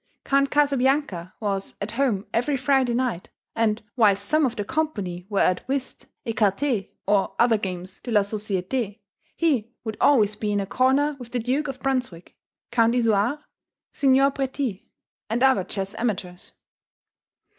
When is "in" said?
10.51-10.59